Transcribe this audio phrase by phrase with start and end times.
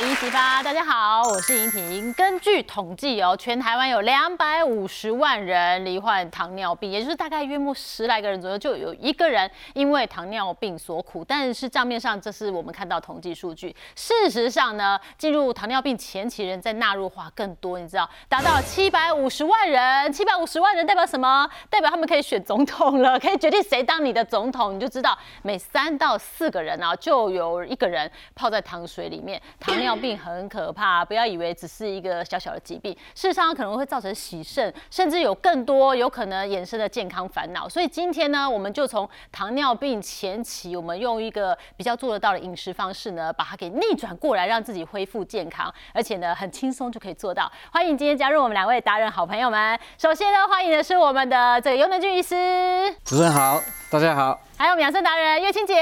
[0.00, 2.12] 一七八，大家好，我是莹婷。
[2.14, 11.24] 根据统计哦，全台湾有两百五十万人罹患糖尿病，也就是大概约莫十来个人左右，就有一个人因为糖尿病所苦。
[11.24, 13.74] 但是账面上，这是我们看到统计数据。
[13.94, 20.12] 事实上呢，进入糖尿病前期人在纳入化更多，你知道，达到七百五十万人。
[20.12, 21.48] 七百五十万人代表什么？
[21.70, 24.74] 代表他们可以选总统了，可以决定谁当你的总统。
[24.74, 29.40] 你就知道，每三到四个人啊，就有一个人泡在糖水里面。
[29.60, 37.68] 糖尿病很可怕，不要以为只是一个小小的疾病，事实上可能会造成洗肾，甚至有更多有可能衍生的健康烦恼。
[37.68, 47.52] 所以今天呢，我们就从糖尿病前期，我们用一个比较做得到的饮食方式呢，把它给逆转过来，让自己恢复健康，而且呢，很轻松就可以做到。
[47.70, 49.78] 欢迎今天加入我们两位达人好朋友们。
[49.98, 55.74] 首先呢，欢迎的是我们的这个尤能俊医师，主持人好，大家好，还有我们养生达人岳清姐，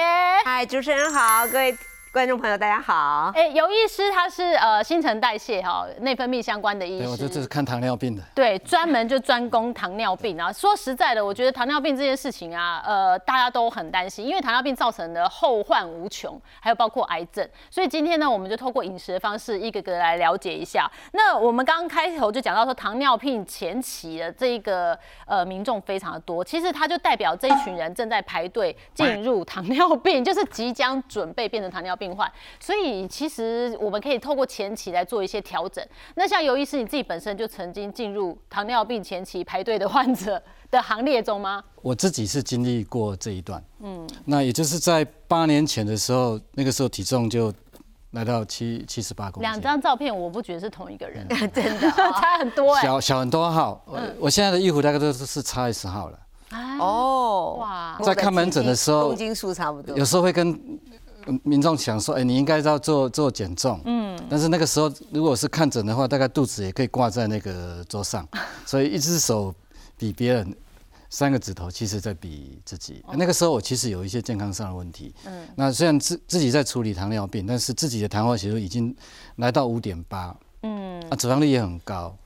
[0.45, 1.92] 嗨，主持人好，各位。
[2.13, 3.33] 观众朋友，大家好。
[3.35, 8.23] 哎，尤医师他是呃新陈代谢哈内分泌相关的医师，我这这是看糖尿病的。
[8.35, 10.53] 对，专门就专攻糖尿病啊。
[10.53, 17.49] 说实在的，我觉得糖尿病这件事情啊，呃，大家都很担心，因为糖尿病造成的后患无穷，还有包括癌症。
[17.71, 20.87] 所以今天呢，我们就透过饮食的方式，一个个来了解一下。
[21.13, 32.02] 那我们刚刚开头就讲到说，糖尿病前期的这一个呃民众非常的多，其实它就代表这一群人正在排队进入糖尿病，就是即将准备变成糖尿病。
[32.03, 35.87] 病患，所以其实我们可以透过前期来做一些调整。
[36.17, 41.63] 那像尤医师，你自己本身就曾经进入糖尿病前期排队的患者的行列中吗？
[41.81, 47.55] 我自己是经历过这一段，嗯，那也就是在八年前的时候，那个时候体重就
[48.11, 49.43] 来到七七十八公斤。
[49.43, 53.85] 两张照片，我不觉得是同一个人， 真的差很多哎，小小很多号。
[54.19, 56.19] 我现在的衣服大概都是是差二十号了。
[56.79, 60.79] 哦，哇，在看门诊的时候，公斤数差不多，有时候会跟。
[61.43, 68.27] 民众想说，哎，你应该要做做减重，嗯，但是那个时候如果是看诊的话，大概肚子也可以挂在那个桌上，
[68.67, 69.55] 所以一只手
[69.97, 70.57] 比别人，
[71.11, 73.05] 三个指头其实在比自己。
[73.15, 78.95] 那个时候我其实有一些健康上的问题，嗯，那虽然自自己在处理糖尿病，但是自己的糖化血素已经
[79.37, 82.17] 来到五点八，嗯，啊，脂肪率也很高，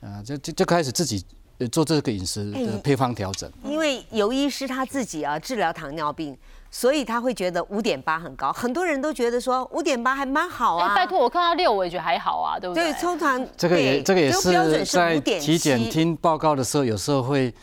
[0.00, 1.24] 啊，就就就开始自己
[1.72, 3.50] 做这个饮食的配方调整。
[3.64, 6.36] 因为尤医师他自己啊治疗糖尿病。
[6.74, 10.92] 所以他会觉得五点八很高，很多人都觉得说五点八还蛮好啊。
[10.92, 12.92] 拜托，我看到六我也觉得还好啊，对不对？
[12.92, 17.54] 对，通常这个也这个也是在体检听报告的时候，有时候会，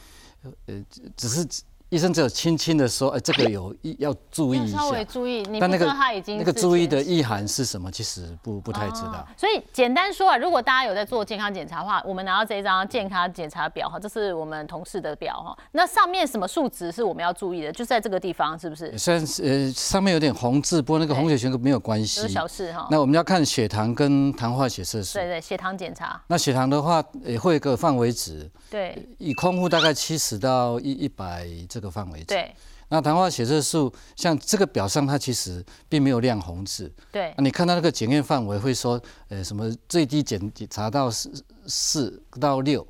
[0.68, 0.76] 呃，
[1.18, 1.46] 只是。
[1.92, 5.44] 医生只有轻轻的说，哎，这个有要注意一下，稍微注意。
[5.60, 7.92] 但那个他已经那个注意的意涵是什么？
[7.92, 9.28] 其实不不太知道。
[9.36, 15.58] 所以简单说啊，如果大家有在做健康检查的话，我们拿到这一张健康检查表哈，这是我们同事的表哈。
[15.74, 17.70] 那上面什么数值是我们要注意的？
[17.74, 18.98] 就在这个地方，是不是？
[18.98, 22.88] 虽然呃上面有点红字，不过那个红血球没有关系，有小事哈。
[22.90, 25.20] 那我们要看血糖跟糖化血色素。
[25.20, 26.22] 对对，血糖检查。
[26.28, 28.50] 那血糖的话也会有个范围值。
[28.70, 28.98] 对。
[29.18, 32.28] 以空腹大概七十到一一百这个范围值。
[32.28, 32.54] 对。
[32.94, 36.92] 那糖化血色素像这个表上，它其实并没有亮红字。
[37.10, 41.32] 对，你看到那个检验范围会说，呃，什么最低检查到四
[41.68, 42.86] 四到六。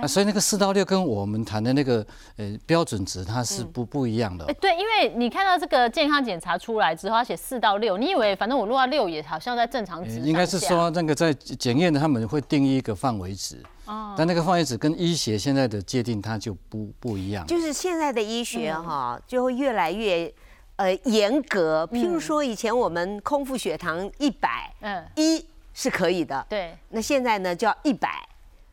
[0.00, 4.44] 啊，所以那个四到六跟我们谈的那个呃标准值，它是不不一样的。
[4.46, 10.20] 哎，对，因为你看到这个健康检查出来之后，它写四到六，你以为反正我录到六也好像在正常值。
[10.20, 13.62] 应该是说那个在检验的他们会定义一个范围值。
[13.86, 14.14] 哦。
[14.16, 17.46] 但那个范围值跟医学现在的界定它就不不一样。
[17.46, 20.32] 就是现在的医学哈，就会越来越
[20.76, 21.88] 呃严格。
[21.92, 26.44] 譬如说以前我们空腹血糖一百，嗯，一是可以的。
[26.48, 26.76] 对。
[26.90, 28.26] 那现在呢叫一百。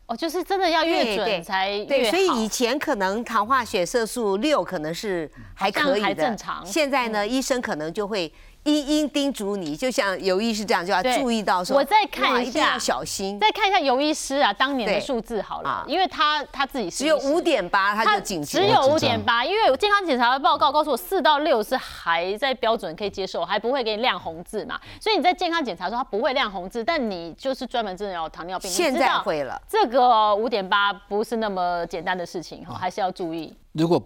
[0.06, 6.64] 哦，就是真的要越准才越对，所以以前可能糖化血色素六可能是还可以的，正常。
[6.64, 8.32] 现在呢，医生可能就会。
[8.64, 13.38] 一一叮嘱你，就像尤医师这样，就要注意到说，我再看一下，要小心。
[13.38, 24.80] 再看一下尤医师啊，当年的数字好了，因为他他自己只有五点八，他就警只有五点八，因为健康检查的报告告诉我四到六是还在标准可以接受，还不会给你亮红字嘛。
[24.98, 29.60] 所以你在健康检查时候，它不会亮红字，但你就是专门治疗糖尿病，现在会了。
[29.68, 33.54] 这个五点八不是那么简单的事情哈，还是要注意。
[33.72, 34.02] 如果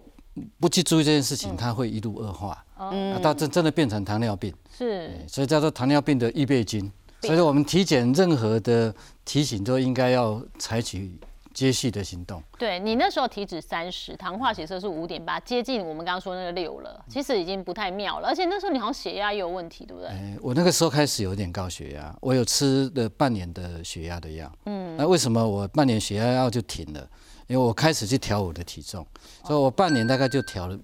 [0.59, 4.53] 不去注意这件事情，它会一路恶化，嗯，到真真的变成糖尿病。
[4.75, 6.91] 是，所以叫做糖尿病的预备军。
[7.21, 8.93] 所以说我们体检任何的
[9.25, 11.11] 提醒都应该要采取
[11.53, 12.41] 接续的行动。
[12.57, 18.29] 对你那时候体脂三十，糖化血色素五点八，接近我们刚刚说那个六了，其实已经不太妙了。
[18.29, 20.09] 而且那时候你好像血压也有问题，对不对？
[20.09, 24.49] 哎，我那个时候开始有点高血压，我有吃了半年的血压的药。
[24.67, 27.05] 嗯，那为什么我半年血压药就停了？
[27.47, 29.05] 因为我开始去调我的体重，
[29.43, 30.79] 所以我半年大概就调了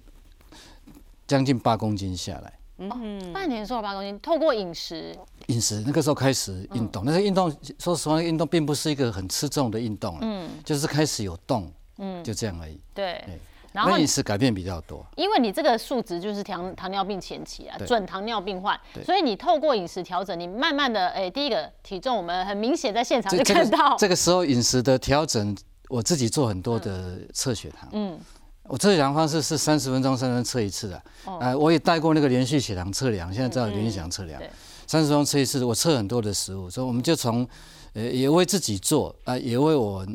[1.26, 2.52] 将近八公斤下来。
[2.78, 12.78] 嗯，半年瘦了八公斤，透过饮食，饮食那个时候开始运动，那个运动说实话，运动并不是一个很吃重的运动了，嗯，就是开始有动，嗯，就这样而已。
[12.92, 13.24] 对，
[13.72, 25.56] 然后饮食改变比较多，因为你这个数值就是糖糖尿病前期啊，准糖尿病患，所以你透过饮食调整，你慢慢的，哎，第一个体重我们很明显在现场就看到，这个时候饮食的调整，
[25.88, 28.20] 我自己做很多的测血糖，嗯。
[28.68, 31.02] 我测血糖方式是三十分钟三分钟测一次的，
[31.40, 34.40] 呃，我也带过那个连续血糖测量，现在知道连续血糖测量，
[34.86, 37.46] 三十分钟测一次，我测很多的食物，所以我们就从，
[37.92, 40.06] 呃，也为自己做啊，也为我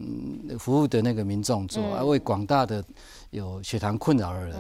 [0.60, 2.84] 服务的那个民众做，啊，为广大的
[3.30, 4.56] 有血糖困扰的人。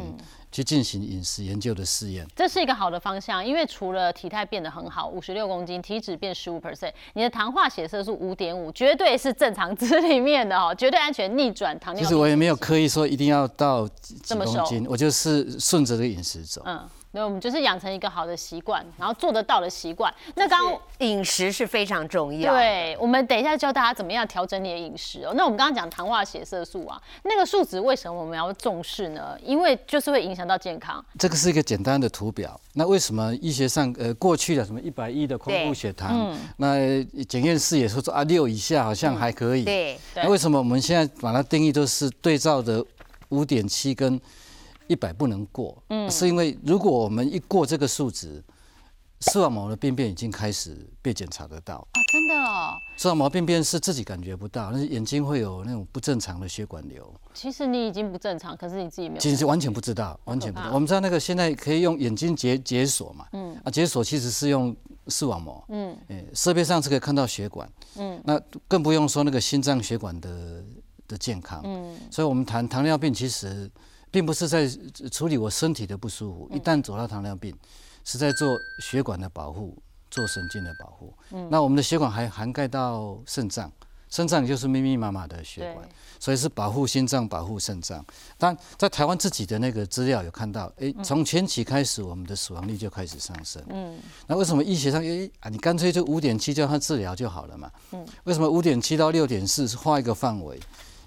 [0.51, 12.07] 去进行饮食研究的试验，这是一个好的方向，因为除了体态变得很好，五十六公斤，体脂变十五 percent，你的糖化血色素五点五，绝对是正常值里面的哦，绝对安全，逆转糖尿病。
[12.07, 16.61] 其实我也没有刻意说一定要到几公斤，我就是顺着这个饮食走。
[16.65, 16.87] 嗯。
[17.13, 20.13] 那我们就是养成一个好的习惯，然后做得到的习惯。
[20.35, 22.53] 那刚饮食是非常重要。
[22.53, 25.33] 对，我们等一下教大家怎么样调整你的饮食哦。
[25.35, 29.37] 那我们刚刚讲糖化血色素啊，那个数值为什么我们要重视呢？
[29.43, 31.03] 因为就是会影响到健康。
[31.19, 32.59] 这个是一个简单的图表。
[32.75, 39.65] 那为什么医学上呃过去的什么一百一的空腹血糖，那检验室也说说啊六以下好像还可以。
[39.65, 39.99] 对。
[40.15, 42.81] 那为什么我们现在把它定义都是对照的
[43.27, 44.17] 五点七跟？
[44.91, 48.43] 一百不能过，嗯，是因为如果我们一过这个数值，
[49.21, 52.73] 视网膜的病变已经开始被检查得到啊，真的哦。
[52.97, 57.09] 视网膜病变是自己感觉不到，但是眼睛会有那种不正常的血管瘤。
[57.33, 59.21] 其实你已经不正常，可是你自己没有。
[59.21, 60.73] 其实完全不知道，完全不知道。
[60.73, 64.75] 我们知道那个现在可以用眼睛解解锁嘛，嗯，啊，解锁其实是用
[65.07, 70.61] 视网膜，嗯，哎，设备上是可以看到血管，嗯，那更不用说那个心脏血管的
[71.07, 73.71] 的健康，嗯，所以我们谈糖尿病其实。
[74.11, 74.69] 并不是在
[75.09, 77.55] 处理我身体的不舒服，一旦走到糖尿病，
[78.03, 81.13] 是在做血管的保护，做神经的保护。
[81.31, 83.71] 嗯，那我们的血管还涵盖到肾脏，
[84.09, 85.87] 肾脏就是密密麻麻的血管，
[86.19, 88.05] 所以是保护心脏、保护肾脏。
[88.37, 93.63] 但在台湾自己的那个资料有看到，哎，从前期开始，我们的死亡率就开始上升。
[93.69, 93.97] 嗯，
[94.27, 97.71] 那为什么医学上，哎啊，你干脆就五点七叫他治疗就好了嘛？
[97.93, 100.59] 嗯，为什么五点七到六点四是画一个范围？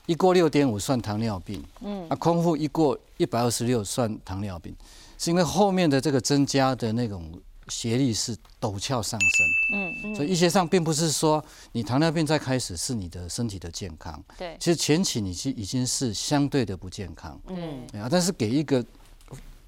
[0.07, 4.75] 一过六点五算糖尿病，嗯，啊，空腹一过一百二十六算糖尿病，
[5.17, 7.33] 是因为后面的这个增加的那种
[7.69, 10.15] 斜率是陡峭上升，嗯，嗯。
[10.15, 11.43] 所以医学上并不是说
[11.73, 18.85] 你糖尿病在开始是你的身体的健康，对，其实前期你是已经是相对的不健康，嗯，啊，但是给一个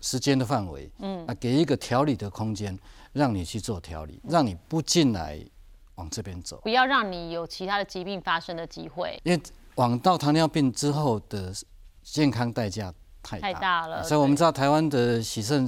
[0.02, 2.78] 时间的范围，嗯，啊，给一个调理的空间，
[3.14, 5.40] 让你去做调理，让你不进来
[5.94, 9.40] 往这边走，不要让你有其他的疾病发生的机会，因为。
[9.76, 11.50] 往到糖尿病之后的
[12.02, 12.92] 健康代价
[13.22, 15.66] 太大了，所以我们知道台湾的喜肾。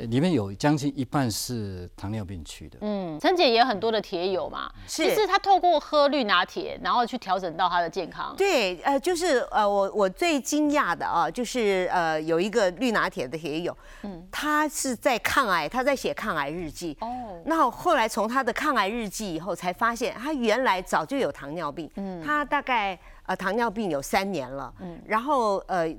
[0.00, 2.76] 里面有将近一半是糖尿病区的。
[2.82, 8.34] 嗯，陈姐也很多的铁友嘛，是，是她透过喝绿拿铁，然后去调整到她的健康。
[8.36, 16.94] 对，呃，就是呃，我我最惊讶的啊，就是呃，有一个绿拿铁的铁友，嗯，他是在抗癌，他在写抗癌日记。
[17.00, 17.40] 哦。
[17.46, 21.90] 那后来从他的抗癌日记以后，才发现他原来早就有糖尿病。
[21.96, 22.22] 嗯。
[22.22, 24.72] 他大概呃糖尿病有三年了。
[24.80, 25.00] 嗯。
[25.06, 25.94] 然后呃。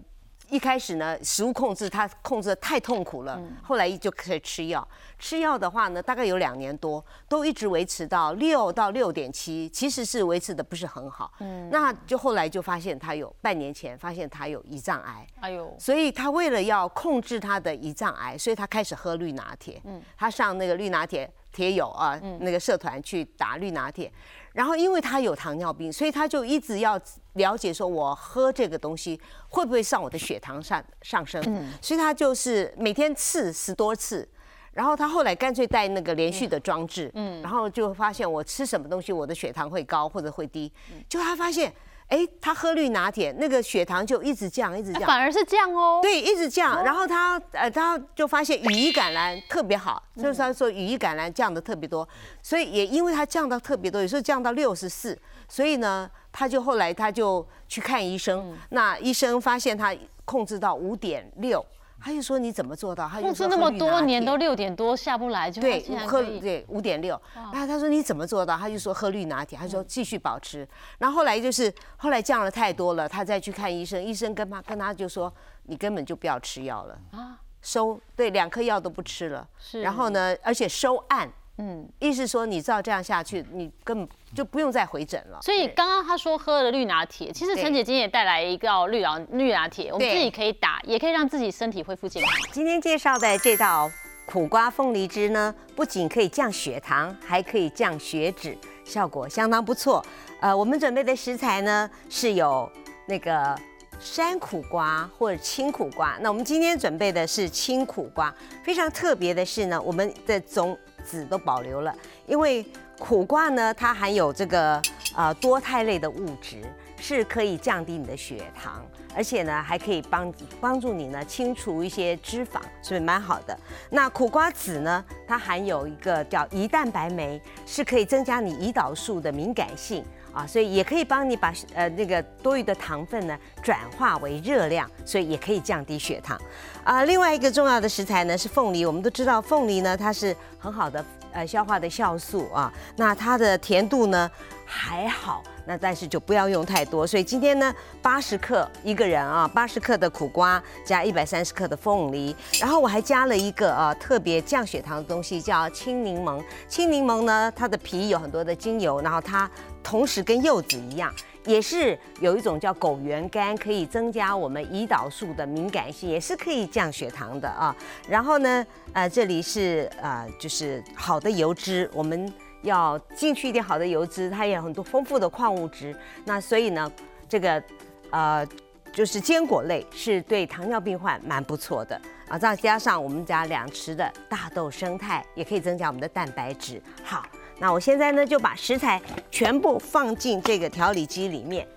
[0.50, 4.88] 一开始呢，食物控制他控制的太痛苦了，后来就可以吃药。
[5.20, 11.30] 吃药的话呢，大概有两年多，都一直维持到六到六点七，其实是维持的不是很好。
[11.40, 15.28] 嗯，那就后来就发现他有半年前发现他有胰脏癌。
[15.42, 19.82] 哎呦，所以他为了要控制他的胰脏癌，所以他开始喝绿拿铁。
[19.84, 24.10] 嗯，他上那个绿拿铁铁友啊，那个社团去打绿拿铁。
[24.58, 27.00] 然后，因为他有糖尿病，所以他就一直要
[27.34, 31.40] 了解说，我喝这个东西会不会上我的血糖上上升？
[31.46, 34.28] 嗯，所以他就是每天刺十多次，
[34.74, 40.74] 然后他后来干脆带那个连续的装置，嗯，然后就发现我吃什么东西，我的血糖会高或者会低，
[41.08, 41.72] 就他发现。
[42.08, 46.00] 哎，他喝绿拿铁，那个血糖就一直降，一直降，反而是降哦。
[46.02, 46.84] 对，一直降。
[46.84, 52.08] 然后他呃，他就发现羽衣甘蓝特别好，就是他说羽衣甘蓝降的特别多，
[52.42, 55.18] 所以也因为他降到特别多，有时候降到六十四，
[55.50, 61.66] 所以呢，他就后来他就去看医生，那医生发现他控制到五点六。
[62.08, 63.06] 他就说你怎么做到？
[63.06, 67.22] 他就说那么多年都六点多下不来，就对喝对五点六。
[67.52, 68.56] 然后他说你怎么做到？
[68.56, 69.58] 他就说喝绿拿铁。
[69.58, 70.66] 他说继续保持。
[71.00, 75.34] 然后后来就是后来降了太多了，他再去看医生，医生跟他跟他就说
[75.64, 79.46] 你根本就不要吃药了啊，收对两颗药都不吃了。
[79.60, 79.82] 是。
[79.82, 81.30] 然后呢，而且收案。
[81.60, 85.40] 嗯，意思说你照这样下去，你根本就不用再回诊了。
[85.42, 92.32] 所以刚刚他说喝了绿拿铁，其实陈姐今天也带来一个绿拿绿拿铁，我们自己可以打，也可以让自己身体恢复健康。
[92.52, 93.90] 今天介绍的这道
[94.28, 100.06] 苦瓜凤梨汁呢，不仅可以降血糖，还可以降血脂，效果相当不错。
[100.40, 102.72] 呃，我们准备的食材呢是有
[103.08, 103.58] 那个
[104.00, 106.16] 山苦瓜或者青苦瓜。
[106.22, 108.32] 那我们今天准备的是青苦瓜，
[108.64, 111.96] 非常特别的是呢，我们的种籽都保留了，
[112.26, 112.66] 因为
[113.00, 114.82] 苦瓜呢它含有这个
[115.16, 116.62] 呃多肽类的物质。
[117.00, 118.84] 是可以降低你的血糖，
[119.16, 123.56] 而且呢，还可以帮帮助你呢清除一些脂肪，所以蛮好的？
[123.92, 130.04] 那苦瓜籽呢，它含有一个叫胰蛋白酶，是可以增加你胰岛素的敏感性
[130.38, 136.40] 啊，所以也可以帮你把呃那个多余的糖分呢转化为热量，所以也可以降低血糖
[136.84, 137.04] 啊。
[137.06, 144.30] 另外一个重要的食材呢是凤梨，我们都知道凤梨呢它是很好的呃消化的酵素啊，那它的甜度呢
[144.66, 145.44] 还好。
[145.70, 156.42] 那但是就不要用太多，所以今天呢，八十克一个人啊，八十克的苦瓜加一百三十克的凤梨，然后我还加了一个啊特别降血糖的东西，叫青柠檬。
[156.70, 159.52] 青柠檬呢，它的皮有很多的精油，然后它
[159.84, 161.14] 同时跟柚子一样，
[161.48, 167.76] 也是有一种叫枸橼苷，可以增加我们胰岛素的敏感性，也是可以降血糖的啊。
[168.08, 172.32] 然后呢，呃，这里是呃就是好的油脂，我们。
[172.64, 175.96] 要进去一点好的油脂，它也有很多丰富的矿物质。
[176.26, 176.92] 那所以呢，
[177.30, 177.64] 这个
[178.10, 178.46] 呃
[178.92, 182.38] 就是坚果类是对糖尿病患蛮不错的啊。
[182.38, 186.82] 再加上我们家两匙的大豆生态，也可以增加我们的蛋白质。
[187.04, 187.24] 好，
[187.60, 191.68] 那我现在呢就把食材全部放进这个调理机里面。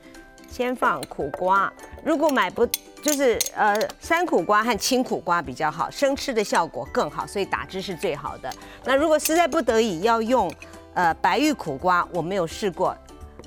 [0.50, 1.72] 先放苦瓜，
[2.02, 2.66] 如果买不
[3.00, 8.52] 就是呃山苦瓜和青苦瓜比较好，生吃的效果更好，所以打汁是最好的。
[8.84, 10.52] 那如果实在不得已要用
[10.92, 12.96] 呃白玉苦瓜，我没有试过，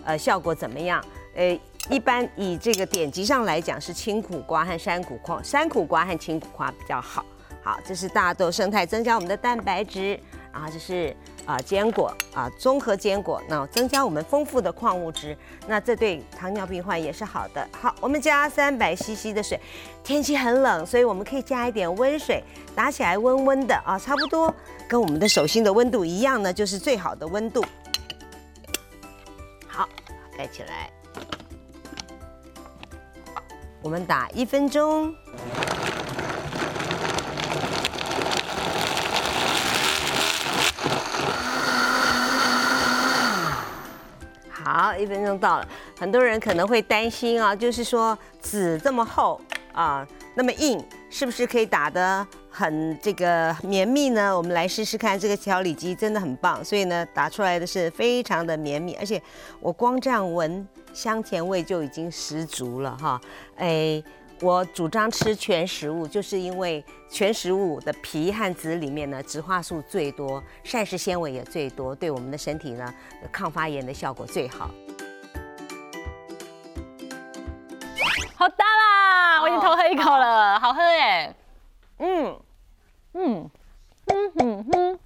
[0.05, 1.03] 呃效果怎么样？
[1.35, 1.59] 呃
[1.89, 7.25] 一般以这个典籍上来讲是青苦瓜和山苦瓜，山苦瓜和青苦瓜比较好。
[7.61, 10.17] 好，这是大豆生态，增加我们的蛋白质。
[10.53, 11.13] 然后这是
[11.47, 15.35] 啊坚果啊综合坚果，那增加我们丰富的矿物质，
[15.67, 17.67] 那这对糖尿病患也是好的。
[17.71, 19.59] 好，我们加三百 CC 的水，
[20.03, 22.43] 天气很冷，所以我们可以加一点温水，
[22.75, 24.53] 打起来温温的啊，差不多
[24.87, 27.65] 跟我们的手心的温度一样呢，就是最好的温度。
[29.67, 29.89] 好，
[30.37, 30.91] 盖起来，
[33.81, 35.15] 我们打一分钟。
[44.73, 45.67] 好，一分钟到了。
[45.99, 49.39] 很多人可能会担心啊，就是说纸这么厚
[49.71, 54.35] 啊，那么硬，是不是可以打得很这个绵密呢？
[54.35, 59.21] 我们来试试看，这个调理机真的很棒，所以呢，打出来的是非常的绵密，而且
[59.59, 63.21] 我光这样闻，香甜味就已经十足了哈。
[63.57, 64.03] 哎。
[64.43, 72.93] 我主张吃全食物，就是因为全食物的皮和籽里面呢，植化素最多，膳食纤维也最多，对我们的身体呢，
[73.31, 74.69] 抗发炎的效果最好。
[78.35, 79.41] 好大啦！
[79.41, 81.33] 我已经偷喝一口了，好喝耶。
[81.99, 82.37] 嗯
[83.13, 83.49] 嗯
[84.07, 84.99] 嗯嗯哼，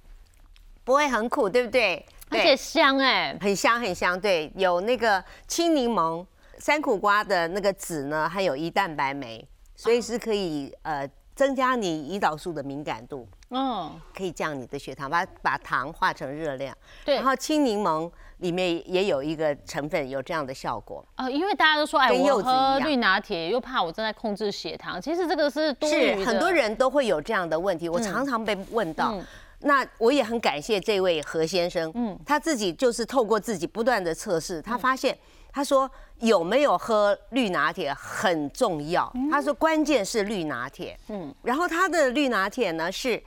[0.82, 2.04] 不会很苦，对不对？
[2.30, 4.20] 而且香哎，很香很香。
[4.20, 6.26] 对，有那个青柠檬。
[6.58, 16.76] 山苦瓜的那个籽呢，含有胰蛋白酶，所以是可以呃增加你胰岛素的敏感度，嗯，可以降你的血糖，把把糖化成热量。
[17.04, 21.04] 对，然后青柠檬里面也有一个成分有这样的效果。
[21.14, 29.14] 呃，因为大家都说，哎，我喝绿拿铁又怕我正在控制血糖，其实这个是多余是很多人都会有这样的问题，我常常被问到。
[29.60, 35.16] 那我也很感谢这位何先生，嗯，他自己就是透过自己不断的测试，他发现。
[35.50, 39.10] 他说有没有喝绿拿铁很重要。
[39.30, 40.96] 他说关键是绿拿铁。
[41.08, 43.20] 嗯，然后他的绿拿铁呢是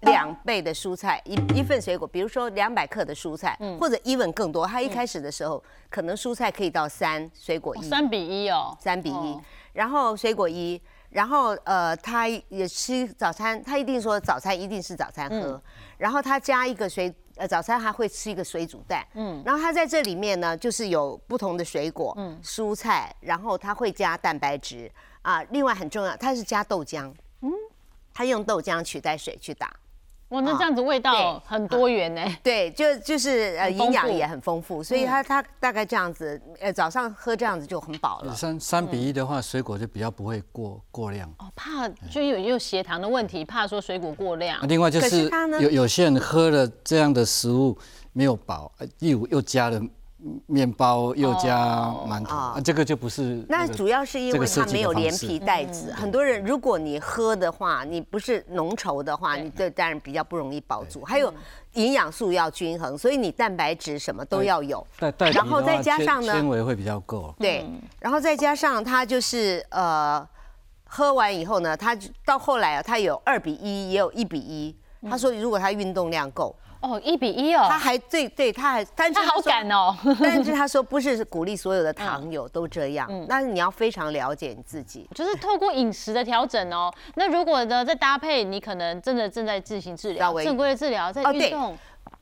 [0.00, 4.66] 两倍的蔬菜，一一份水果，比如说两百克的蔬菜，或者 even 更多。
[4.66, 9.38] 他一开始的时候可能蔬菜可以到三，水果一，三比一哦，三比一。
[9.72, 10.78] 然后水果一，
[11.10, 15.62] 然后呃他也吃早餐，他一定说早餐一定是早餐喝，
[15.98, 17.14] 然后他加一个水。
[17.36, 24.92] 呃，早餐还会吃一个水煮蛋，嗯，然后他在这里面呢，就是有不同的水果、嗯，蔬菜，然后他会加蛋白质。
[25.22, 27.50] 啊，另外很重要，它是加豆浆，嗯，
[28.12, 29.74] 他用豆浆取代水去打。
[30.30, 32.22] 哇，那这样子味道很多元呢。
[32.42, 38.34] 对，就就是呃营养也很丰富，所以它它大概这样子，呃早上喝这样子就很饱了。
[38.34, 41.28] 三三比一的话，水果就比较不会过过量。
[41.38, 44.58] 哦，怕就有有血糖的问题，怕说水果过量。
[44.68, 45.28] 另外就是
[45.60, 47.76] 有有些人喝了这样的食物
[48.12, 49.80] 没有饱，又又加了
[50.46, 61.02] 面包又加哦馒头，哦啊这个就不是那个主要是因为它没有连皮带子，很多人如果你喝的话，你不是浓稠的话，你这当然比较不容易饱足。
[61.04, 61.32] 还有
[61.74, 64.86] 营养素要均衡，所以你蛋白质什么都要有。
[64.98, 67.34] 带带皮然后再加上呢纤维会比较够。
[67.38, 67.64] 对，
[67.98, 70.26] 然后再加上它就是呃，
[70.84, 74.76] 喝完以后呢，他就到后来啊，他有二比一，也有一比一。
[75.08, 79.94] 他说如果他运动量够，哦，一比一哦他，还对对，他还但是他好敢哦。
[80.20, 85.08] 但是他说不是鼓励所有的糖友都这样，但是你要非常了解你自己。
[85.14, 86.92] 就是透过饮食的调整哦。
[87.16, 91.76] 那如果呢，再搭配你可能真的正在进行治疗，正规的治疗，在运动，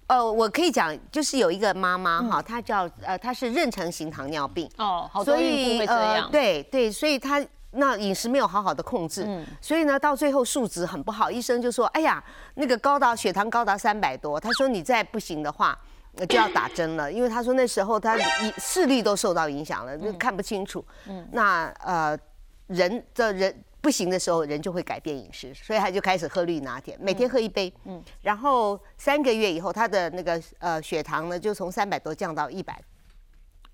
[0.09, 6.25] 呃，我可以讲，就是有一个妈妈嗯哈，她叫呃，她是妊娠型糖尿病，哦，好多孕妇会这样。
[6.25, 7.45] 呃对对，所以她
[7.79, 12.23] 那饮食没有好好的控制，嗯所以呢，到最后数值很不好，医生就说，哎呀，
[12.55, 15.79] 那个高达血糖高达三百多，他说你再不行的话。
[16.17, 20.85] 呃就要打针了，因为他说那时候他一视力都受到影响了，看不清楚。
[21.31, 22.19] 那呃，
[22.67, 27.73] 人的人不行的时候，人就会改变饮食，所以他就开始喝绿拿铁，每天喝一杯。
[27.85, 32.83] 嗯，然后三个月以后，他的那个呃血糖呢，就从三百多降到一百。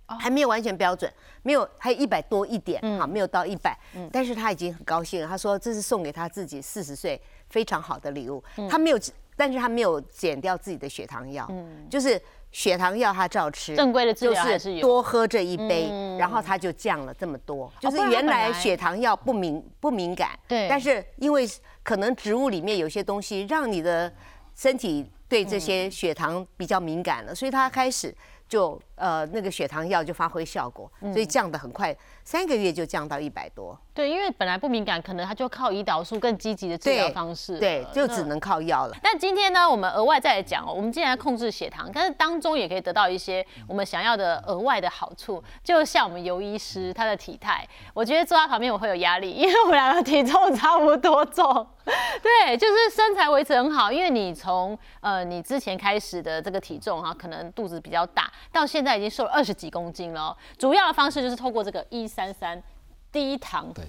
[0.07, 1.11] 还没有完全标准，
[1.43, 3.79] 没有还有一百多一点，哈，没有到一百，
[4.13, 5.27] 但是他已经很高兴了。
[5.27, 8.43] 他说这是送给他自己四十岁非常好的礼物。
[8.69, 8.99] 他没有，
[9.37, 11.51] 但是他没有减掉自己的血糖药，
[11.89, 12.21] 就是
[12.53, 17.73] 血糖药他照吃，正规的治就疗还是有多喝这一杯，然后他就降了这么多。
[17.81, 21.49] 就是原来血糖药不敏不敏感，对但是因为
[21.83, 24.13] 可能植物里面有些东西让你的
[24.55, 28.15] 身体对这些血糖比较敏感了，所以他开始
[28.49, 33.79] 就呃那个血糖药就发挥效果，所以降得很快，三个月就降到一百多。
[33.93, 37.61] 对，因为本来不敏感，可能他就靠胰岛素更积极的治疗方式了。
[37.61, 38.97] 对，就只能靠药了。
[39.01, 51.65] 但今天呢，我们额外再来讲哦，我们既然控制血糖，但是当中也可以得到一些我们想要的额外的好处，就像我们尤医师他的体态，我觉得坐在旁边我会有压力，因为我们两个体重差不多重，
[52.21, 62.63] 对，就是身材维持很好，因为你从呃你之前开始的这个体重哈，可能肚子比较大，到现在已经瘦了二十几公斤了哦，主要的方式就是透过这个一三三
[63.11, 63.85] 低糖对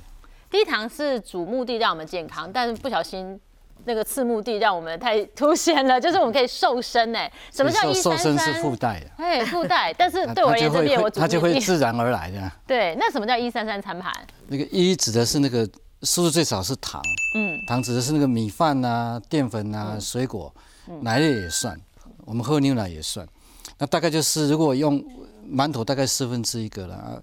[0.50, 3.40] 低糖是主目的让我们健康，但是不小心
[3.84, 7.30] 那个次目的让我们太凸显了，就是我们可以瘦身哎。
[7.52, 8.54] 什么叫瘦一三瘦身是？
[8.62, 11.42] 附带的，哎，附带， 但是它对我而言这边我会它就。
[11.42, 12.52] 会自然而来的。
[12.66, 14.14] 对，那什么叫一三三餐盘？
[14.48, 15.68] 那个一指的是那个
[16.04, 17.02] 数字最少是糖，
[17.36, 20.54] 嗯，糖指的是那个米饭啊、淀粉啊、水果，
[20.88, 21.78] 嗯奶类也算，
[22.24, 23.28] 我们喝牛奶也算。
[23.78, 25.04] 那大概就是如果用
[25.50, 27.22] 馒头大概四分之一个了啊，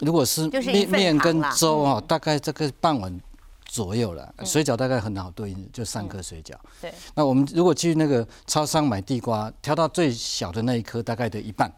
[0.00, 3.20] 如果是面面跟粥哦，大概这个半碗
[3.64, 4.34] 左右了。
[4.44, 6.54] 水饺大概很好对应，就三颗水饺。
[6.80, 11.70] 对，那我们如果去那个超商买地瓜，挑到最小的那一颗，大概的一半，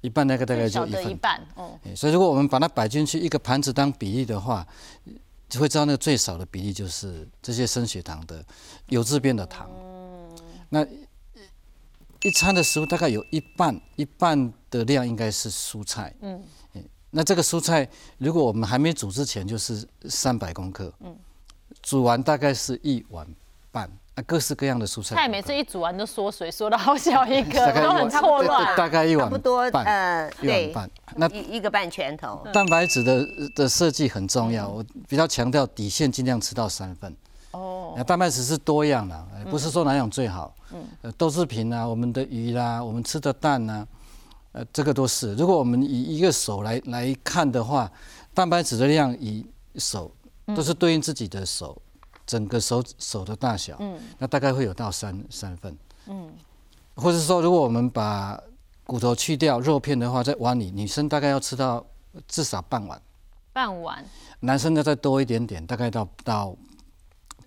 [0.00, 1.10] 一半那个大概就一份。
[1.10, 1.40] 一半，
[1.94, 4.66] 所以如果我们把它摆进去一个盘子当比例的话，
[5.48, 8.44] 就会知道那个最少的比例就是这些升血糖的
[8.88, 9.70] 有质变的糖。
[10.68, 10.84] 那
[12.26, 16.12] 一餐的食物大概有一半一半的量应该是蔬菜。
[16.20, 16.42] 嗯。
[17.10, 20.92] 那这个蔬菜如果我们还没煮之前就是三百公克。
[21.00, 21.16] 嗯。
[21.82, 23.24] 煮完大概是一碗
[23.70, 23.88] 半。
[24.16, 25.14] 啊，各式各样的蔬菜。
[25.14, 28.74] 菜每次一煮完都缩水，缩的好小一个， 都很错乱。
[28.74, 30.90] 大概一碗差不多半呃一碗对半。
[31.16, 32.40] 那一一个半拳头。
[32.46, 37.14] 嗯蛋白质的的设计很重要，我比较强调底线尽量吃到三份。
[37.96, 40.54] 哦，那蛋白质是多样的，呃不是说哪样最好。
[40.72, 43.86] 嗯，呃，豆制品啊，我们的鱼啦，我们吃的蛋呐，
[44.52, 45.34] 呃，这个都是。
[45.34, 47.90] 如果我们以一个手来来看的话，
[48.34, 50.10] 蛋白质的量以手
[50.54, 51.80] 都是对应自己的手，
[52.26, 53.76] 整个手手的大小。
[53.78, 55.76] 嗯，那大概会有到三三份。
[56.08, 56.30] 嗯，
[56.94, 58.40] 或者说，如果我们把
[58.84, 61.84] 骨头去掉肉片的话，在碗里，女生大概要吃到
[62.28, 63.00] 至少半碗，
[63.52, 64.04] 半碗。
[64.40, 66.56] 男生要再多一点点，大概到到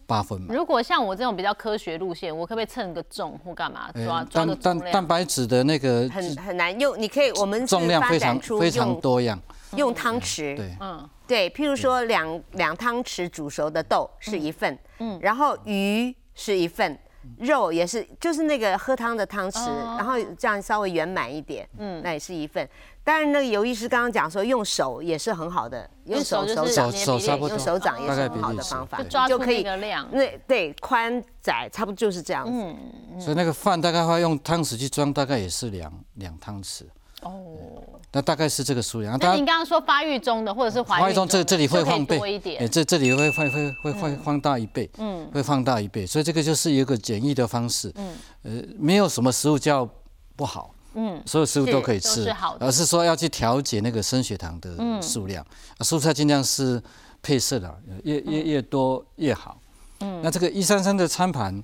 [0.09, 0.53] 八分嘛。
[0.53, 5.07] 如果像我这种比较科学路线，我可不可以称个重或干嘛呃抓抓个重蛋蛋蛋？
[5.07, 9.39] 白质的那个很很难用，你可以，我们是重量发非常展出非常用多样，
[9.75, 16.97] 用汤匙，对，嗯，对，譬如说两两汤匙煮熟的豆是一份，嗯，然后鱼是一份，
[17.39, 22.67] 肉也是，就是那个喝汤的汤匙，哦然后这样稍微圆满一点，嗯，那也是一份。
[23.03, 30.07] 当然，那个尤医师刚刚讲说用手也是很好的，用手用手手差不多用手掌也大概是很好比例的方法，就抓就可以个量。
[30.11, 32.51] 那对宽窄差不多就是这样子。
[32.53, 32.77] 嗯
[33.19, 36.83] 所以那个饭大概会用汤匙去装，大概也是两两汤匙，
[37.23, 39.17] 哦，那大概是这个数量。
[39.19, 49.87] 那您刚刚说发育中的或者是怀孕怀中这这里会放倍多一，哎，点，这这里会会会会会放大一倍，嗯，会放大一倍，所以这个就是一个简易的方式，嗯，呃，没有什么食物叫
[50.35, 55.45] 不好，嗯，所有食物都可以吃而是说要去调节那个升血糖的数量。
[55.77, 56.81] 啊蔬菜尽量是
[57.21, 59.59] 配色的，越越越多越好。
[59.99, 61.61] 嗯，那这个一三三的餐盘，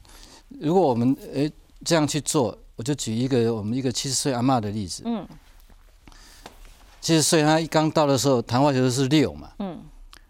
[0.59, 1.49] 如果我们诶
[1.83, 5.03] 这样去做，我就举一个我们一个七十岁阿嬷的例子。
[5.05, 5.25] 嗯，
[7.05, 9.51] 七十岁他一刚到的时候，糖化血色是六嘛。
[9.59, 9.79] 嗯。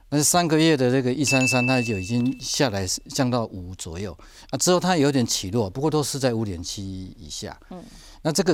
[0.10, 4.12] 但是三个月的这个一三三，他就已经下来降到五左右
[4.50, 4.58] 啊。
[4.58, 7.58] 之后他有点起落，不过都是在五点七以下。
[7.70, 7.82] 嗯。
[8.22, 8.54] 那这个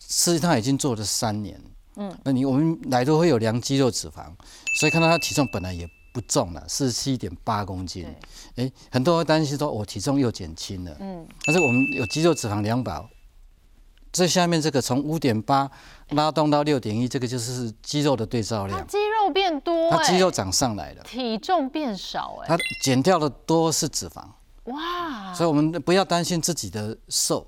[0.00, 1.62] 实际上已经做了三年。
[1.94, 2.12] 嗯。
[2.24, 4.24] 那你我们来都会有量肌肉脂肪，
[4.80, 8.04] 所以看到他体重本来也不重了，四十七点八公斤。
[8.56, 10.96] 哎，很多人会担心说，我体重又减轻了。
[10.98, 11.24] 嗯。
[11.44, 13.08] 但是我们有肌肉脂肪量表，
[14.10, 15.70] 这下面这个从五点八
[16.12, 18.86] 拉动到六点一，这个就是肌肉的对照量。
[18.86, 24.22] 肌肉变多，它肌肉长上来了，体重变少，哎，它减掉的多是脂肪。
[24.64, 25.32] 哇！
[25.34, 27.46] 所以我们不要担心自己的瘦。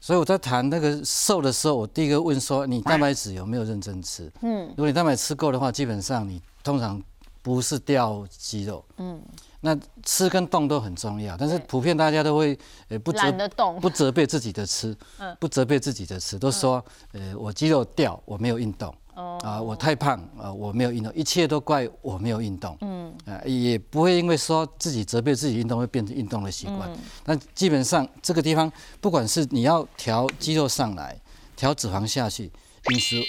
[0.00, 4.28] 所以我在谈那个瘦的时候，我第一个问说，你蛋白质有没有认真吃？
[4.40, 7.00] 嗯，如果你蛋白吃够的话，基本上你通常
[7.42, 8.84] 不是掉肌肉。
[8.96, 9.20] 嗯。
[9.64, 13.20] 那吃跟动都很重要，但是普遍大家都会呃不责
[13.80, 14.96] 不责备自己的吃，
[15.38, 23.14] 不责备自己的吃，都说呃我肌肉掉，我没有运动，啊我太胖啊我没有运动，一切都怪我没有运动，嗯。
[23.24, 26.90] 啊也不会因为说自己责备自己运动会变成运动的习惯，
[27.22, 31.16] 但基本上这个地方不管是你要调肌肉上来，
[31.54, 32.50] 调脂肪下去，
[32.90, 33.22] 饮食。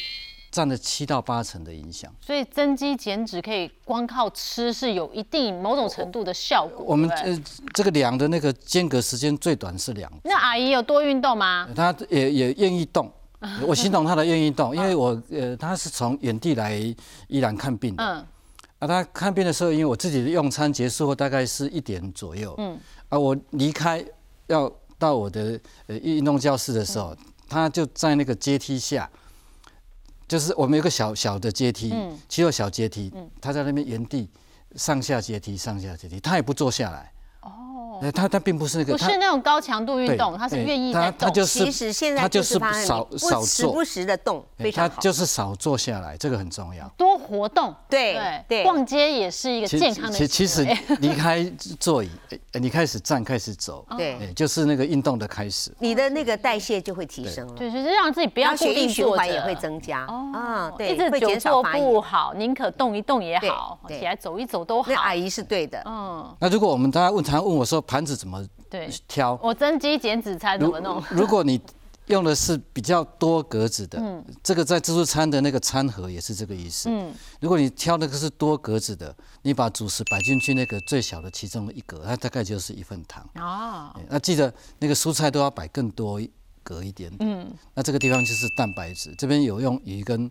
[0.53, 6.85] 占了七到八成的影响，所以增肌减脂可以光靠吃是有一定某种程度的效果。
[6.85, 10.11] 我们呃这个量的那个间隔时间最短是两。
[10.23, 11.67] 那阿姨有多运动吗？
[11.75, 13.11] 她也也愿意动，
[13.65, 16.75] 我形容她的愿意动，因为我呃她是从远地来
[17.27, 18.03] 依然看病的。
[18.03, 18.23] 嗯。
[18.77, 22.53] 啊，她看病的时候，因为我自己的用餐结束后大概是一点左右。
[22.59, 22.79] 嗯。
[23.09, 24.05] 啊，我离开
[24.45, 27.17] 要到我的呃运动教室的时候，
[27.49, 29.09] 她就在那个阶梯下。
[30.33, 31.93] 就是我们有个小小的阶梯，
[32.27, 34.27] 只有小阶梯，他在那边原地
[34.75, 37.13] 上下阶梯，上下阶梯，他也不坐下来。
[38.11, 41.31] 他他并不是那个，不是那种高强度运动，他是愿意在动。
[41.45, 44.95] 其实现在就是少少时，不时的动，非常好。
[44.95, 46.87] 他就是少坐下来，这个很重要。
[46.97, 50.17] 多活动，对对，逛街也是一个健康的。
[50.17, 50.65] 其其实
[50.99, 51.43] 离开
[51.79, 52.09] 座椅，
[52.53, 55.71] 你开始站，开始走，对，就是那个运动的开始。
[55.79, 60.05] 你的那个代谢就会提升了，对，就是让自己不要固定循环也会增加。
[60.05, 64.91] 哦，对，一直久坐不好，宁可动一动也好，起来走一走都好。
[64.91, 66.35] 那阿姨是对的，嗯。
[66.39, 68.45] 那如果我们大家问他问我说盘子怎么？
[68.69, 71.03] 对，挑我增肌减脂餐怎么弄？
[71.11, 71.61] 如果你
[72.07, 76.89] 用的是比较多格子的，嗯，这个在自助餐的那个餐盒也是这个意思。
[76.89, 83.23] 嗯，如果你挑那个是多格子的，你把主食摆进去那个最小的其中的一格，它大概就是一份糖。
[83.35, 86.19] 哦，那记得那个蔬菜都要摆更多
[86.63, 87.11] 格一点。
[87.19, 90.29] 嗯，那这个地方就是蛋白质，这边有用鱼跟。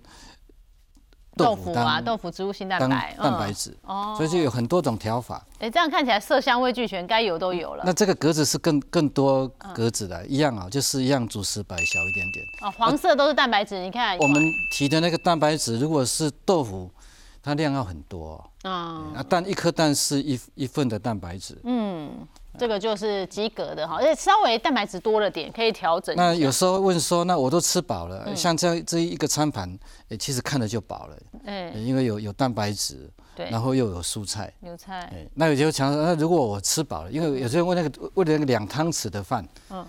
[1.36, 5.42] 豆腐啊，豆腐植物性蛋白，蛋白质，哦，所以就有很多种调法。
[5.58, 7.82] 哎，这样看起来色香味俱全，该有都有了。
[7.86, 12.44] 那这个格子是更更多格子的，一样啊，就是一样主食摆小一点点。
[12.62, 14.18] 哦，黄色都是蛋白质，你看。
[14.18, 16.90] 我们提的那个蛋白质，如果是豆腐，
[17.42, 18.44] 它量要很多。
[18.62, 21.58] 啊，蛋一颗蛋是一一份的蛋白质。
[21.64, 22.10] 嗯。
[22.58, 26.14] 这个就是及格的哈，而且稍微蛋白质多了点，可以调整。
[26.14, 29.78] 那有时候问说，那我都吃饱了，像这样这一个餐盘，
[30.10, 31.16] 哎，其实看着就饱了。
[31.46, 35.00] 哎，因为有有蛋白质，对，然后又有蔬菜，牛菜。
[35.12, 39.86] 哎，那有些人强调，那如果我吃饱了，因为有些人问那个为了那个两汤匙的饭，嗯，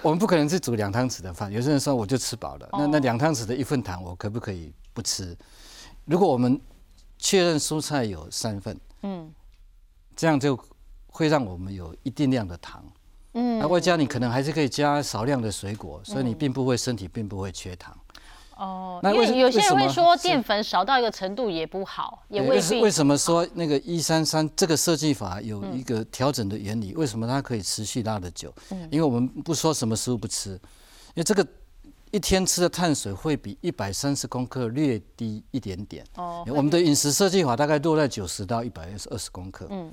[0.00, 1.52] 我们不可能是煮两汤匙的饭。
[1.52, 5.36] 有些人说我就吃饱了，那那两汤匙的一份糖，我可不可以不吃？
[6.06, 6.58] 如果我们
[7.18, 9.30] 确认蔬菜有三份，嗯，
[10.16, 10.58] 这样就。
[11.12, 12.82] 会让我们有一定量的糖，
[13.34, 17.96] 嗯，那外加你可能还是可以加少量的水果，所以你并不会身体并不会缺糖。
[18.56, 22.80] 哦，因为有些人会说淀粉少到一个程度也不好，也未必。
[22.80, 26.94] 为什么说那个一三三这个设计法有一个调整的原理？
[26.94, 28.54] 为什么它可以持续拉的久？
[28.70, 31.46] 嗯，因为我们不说什么食物不吃，因为这个
[32.10, 36.04] 一天吃的碳水会比一百三十公克略低一点点。
[36.16, 39.66] 哦，我们的饮食设计法大概落在九十到一百二十公克。
[39.70, 39.92] 嗯。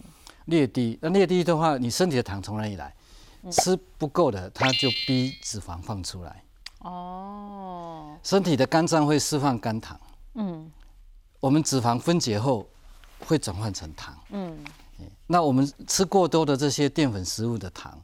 [0.50, 2.94] 略低，那略低的话，你身体的糖从哪里来？
[3.52, 6.44] 吃不够的，它就逼脂肪放出来。
[6.80, 9.98] 哦，身体的肝脏会释放肝糖。
[10.34, 10.70] 嗯，
[11.40, 12.68] 我们脂肪分解后
[13.20, 14.14] 会转换成糖。
[14.32, 14.58] 嗯，
[15.26, 17.98] 那我们吃过多的这些淀粉食物的糖，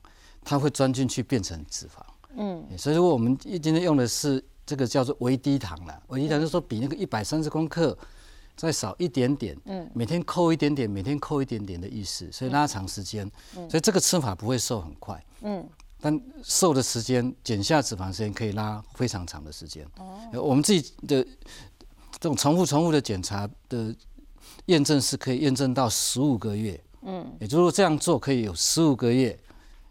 [0.44, 2.00] 它会钻进去变成脂肪。
[2.38, 7.98] 嗯，所以如果我们今天用的是这个叫做微低糖了，微低糖就是说比那个一百三十公克。
[8.56, 15.68] 再少一点点，嗯，每天扣一点点，每天扣一点点的意思，所以拉长时间，所以这个吃法不会瘦很快，嗯，
[16.00, 19.86] 但瘦的时间、减下脂肪时间可以拉非常长的时间。
[19.98, 21.24] 哦，我们自己的
[22.12, 23.94] 这种重复、重复的检查的
[24.68, 26.82] 验证是可以验证到十五个月。
[27.02, 29.38] 嗯，也就是说这样做可以有十五个月，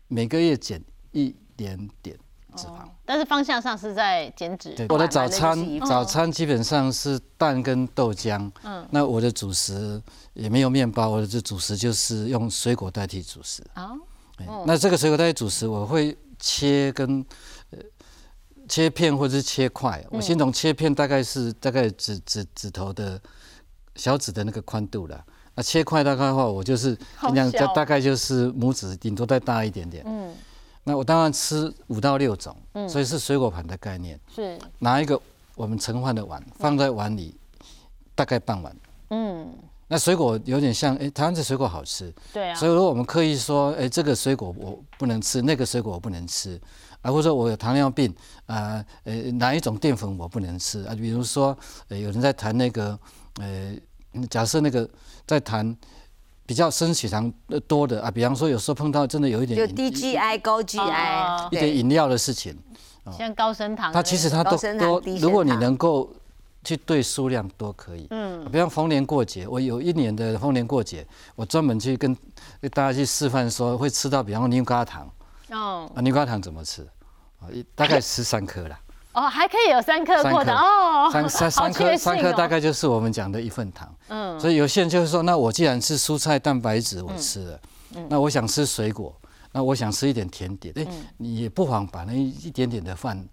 [0.09, 2.18] 每个月减一点点
[2.57, 2.88] 脂肪。
[3.05, 4.75] 但是方向上是在减脂。
[4.75, 8.51] 对，我的早餐早餐基本上是蛋跟豆浆。
[8.62, 10.01] 嗯，那我的主食
[10.33, 13.62] 也没有面包，我的这主食就是用水果代替主食。
[13.75, 13.93] 啊，
[14.67, 17.25] 那这个水果代替主食，我会切跟
[17.71, 17.79] 呃
[18.69, 20.03] 切片或者是切块。
[20.11, 23.21] 我先从切片，大概是大概指指指头的
[23.97, 25.23] 小指的那个宽度了。
[25.57, 30.03] 那切块大概的话，我就是尽量大大概就是拇指顶多再大一点点。
[30.05, 30.35] 嗯，
[30.85, 32.57] 那我当然吃五到六种，
[32.88, 34.20] 所以是水果盘的概念。
[34.35, 35.20] 是拿一个
[35.55, 37.35] 我们盛饭的碗放在碗里，
[38.14, 38.77] 大概半碗。
[39.11, 39.53] 嗯，
[39.88, 42.12] 那水果有点像，哎，台湾这水果好吃。
[42.33, 42.55] 对啊。
[42.55, 46.61] 所以如果我们刻意说，哎，这个水果我不能吃，那个水果我不能吃，
[47.01, 48.14] 啊，或者说我有糖尿病，
[48.47, 50.94] 啊，呃，哪一种淀粉我不能吃啊？
[50.94, 51.57] 比如说，
[51.88, 52.99] 呃，有人在谈那个，
[53.40, 53.75] 呃。
[54.31, 54.88] 假设那个
[55.27, 55.77] 在谈
[56.46, 57.33] 比较升血糖
[57.66, 62.57] 多的啊，比方说有时候碰到真的有一点就低 GI 高 GI 一点饮料的事情，
[63.16, 66.11] 像高升糖，它其实它都都，如果你能够
[66.62, 68.07] 去对数量都可以。
[68.11, 72.14] 嗯，比方逢年过节，我有一年的逢年过节，我专门去跟
[72.72, 75.11] 大家去示范说会吃到，比方说牛轧糖。
[75.50, 76.83] 哦，啊，牛轧糖怎么吃？
[77.40, 78.78] 啊，大概吃三颗啦。
[79.14, 83.94] 哦，还可以有三克过的哦，三三三克三克大概就是我们讲的一份糖。
[84.09, 87.61] 嗯，所以有些人就是说，那我既然是蔬菜蛋白质我吃了，
[88.09, 89.14] 那我想吃水果，
[89.53, 93.24] 那我想吃一点甜点，哎，你也不妨把那一点点的饭。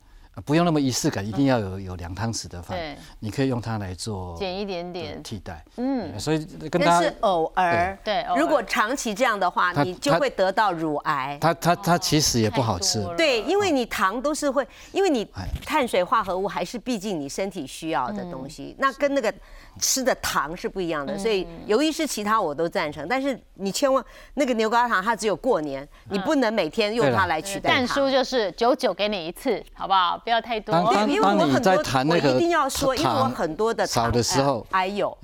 [0.46, 2.78] 不用那么仪式感，一定要有有两汤匙的饭，
[3.20, 5.64] 你可以用它来做减一点点替代。
[5.76, 11.38] 嗯，所以跟大家是偶尔，对，如果长期这样的话，你就会得到乳癌。
[11.42, 15.28] 它它它其实也不好吃，对，因为你糖都是会，因为你
[15.66, 19.34] 碳水化合物还是毕竟你身体需要的东西，那跟那个。
[19.80, 24.04] 吃的糖是不一样的，所以由于是其他我都赞成，但是你千万
[24.34, 27.70] 那个牛轧糖它只有过年，你不能每天用它来取代。
[27.70, 30.18] 蛋叔就是九九给你一次，好不好？
[30.18, 30.74] 不要太多。
[30.74, 31.72] 当因为我很多，
[32.10, 35.18] 我一定要说，因为我很多的少的时候，哎呦，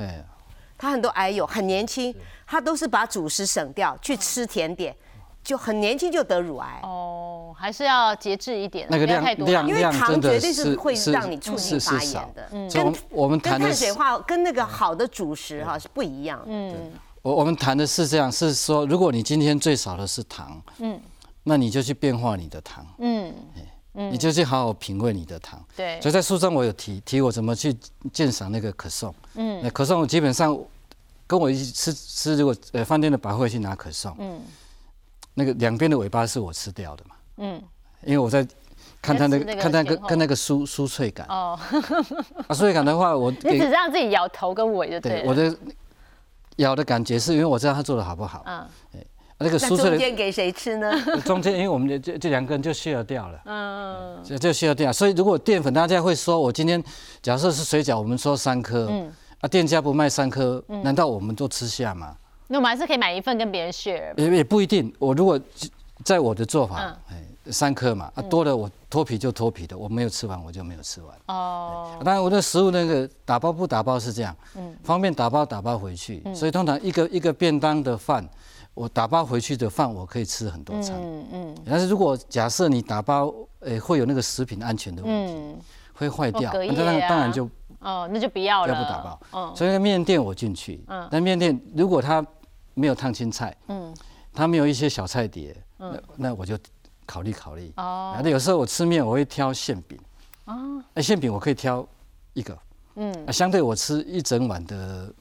[0.78, 4.96] 他很多哎呦很年轻，他都是把主食省掉去吃甜点。
[5.48, 6.82] 就很年轻就得乳癌。
[6.84, 21.00] 哦，还是要节制一点，那个量量因为糖绝对是会让你促进发炎的，嗯，跟我们谈碳水化跟那个好的主食哈是不一样，嗯，我我们谈的是这样，是说如果你今天最少的是糖，嗯，
[21.44, 23.34] 那你就去变化你的糖，嗯，
[23.94, 27.74] 你就去好好品味你的糖，对，所以在书中我有提提我怎么去
[28.12, 30.60] 鉴赏那个可颂，嗯，那可颂基本上
[31.26, 34.42] 跟我一起吃吃，如果呃饭店的百货去拿可颂，嗯。
[35.38, 37.16] 那个两边的尾巴是我吃掉的嘛？
[37.38, 37.62] 嗯，
[38.04, 38.46] 因为我在
[39.00, 41.58] 看它那个看那个看那个酥酥脆感哦。
[42.48, 45.24] 啊，酥脆感的话，我 你只让自己咬头跟尾就对。
[45.28, 45.56] 我的
[46.56, 48.42] 咬的感觉是因为我知道它做的好不好。
[48.48, 49.06] 嗯，哎，
[49.38, 50.92] 那个酥脆的中间给谁吃呢？
[51.24, 53.40] 中间因为我们这这两个人就削掉了。
[53.46, 54.92] 嗯，就就削掉。
[54.92, 56.84] 所以如果淀粉，大家会说我今天
[57.22, 62.18] 假设是水饺，我们说三颗，嗯，啊，店家不卖三颗，难道我们都吃下吗？
[62.48, 64.14] 那我们还是可以买一份跟别人 share。
[64.18, 65.40] 也也不一定，我如果
[66.04, 71.18] 在我的做法，哎，三颗嘛，啊多的我脱皮就脱皮的，我没有吃完我就没有吃完。
[71.28, 71.98] 哦。
[72.06, 78.26] 当然我的食物那个打包不打包是这样，嗯，方便打包打包回去，所以通常一个一个便当的饭，
[78.74, 80.96] 我打包回去的饭我可以吃很多餐。
[81.02, 81.56] 嗯嗯。
[81.66, 85.56] 但是如果假设你打包，诶会有那个食品安全的问题，
[85.94, 89.20] 会坏掉，那当当然就哦那就不要了，要不打包。
[89.34, 89.54] 嗯。
[89.56, 92.26] 所以那面店我进去，嗯，但面店如果他
[92.78, 93.92] 没有烫青菜，嗯，
[94.32, 96.56] 它没有一些小菜碟，嗯，那我就
[97.08, 97.74] 考虑考虑。
[97.78, 100.00] 哦，那有时候我吃面我会挑馅饼，
[100.46, 101.86] 哦，哎，馅饼我可以挑
[102.34, 102.56] 一个，
[102.96, 105.12] 嗯，相对我吃一整碗的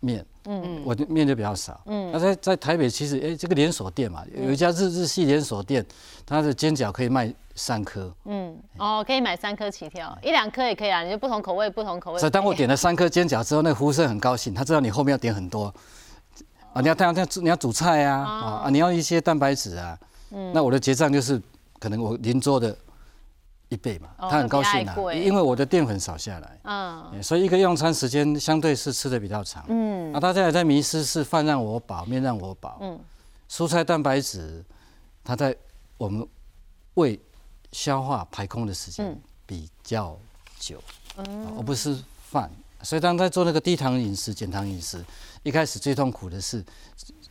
[0.00, 0.82] 面，嗯。
[0.84, 5.84] 我的面就比较少，嗯，那在在台北其实，哎，这个连锁店嘛，有一家日日系连锁店，
[6.24, 12.18] 它的煎饺可以卖三颗，嗯，哦，可以买三颗起跳，一两颗也可以啊，你就不同口味不同口味。
[12.18, 15.72] 所以当我点了三颗煎饺之后，那个服务生很高兴，他知道你后面要点很多。
[16.72, 19.98] 啊，你要这样这样煮，你要煮菜啊，啊，你要一些蛋白质啊，
[20.30, 21.40] 嗯，那我的结账就是
[21.78, 22.76] 可能我邻桌的
[23.68, 32.98] 一倍嘛，他很高兴啊，因为我的淀粉少下来，嗯，所以一个用餐时间相对是吃的比较长，嗯，啊，大家也在迷失是饭让我饱，面让我饱，嗯，
[33.50, 34.64] 蔬菜蛋白质
[35.24, 35.54] 它在
[35.98, 36.26] 我们
[36.94, 37.20] 胃
[37.72, 40.18] 消化排空的时间比较
[40.58, 40.82] 久，
[41.16, 41.96] 嗯，而不是
[42.30, 42.50] 饭，
[42.82, 45.02] 所以当在做那个低糖饮食、减糖饮食。
[45.44, 46.64] 一开始最痛苦的是